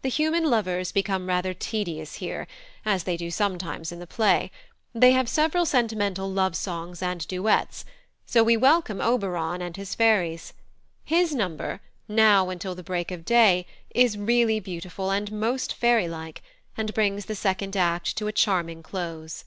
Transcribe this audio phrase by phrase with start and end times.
[0.00, 2.48] The human lovers become rather tedious here,
[2.84, 4.50] as they do sometimes in the play;
[4.92, 7.84] they have several sentimental love songs and duets,
[8.26, 10.52] so we welcome Oberon and his fairies.
[11.04, 13.64] His number, "Now until the break of day,"
[13.94, 16.42] is really beautiful and most fairylike,
[16.76, 19.44] and brings the second act to a charming close.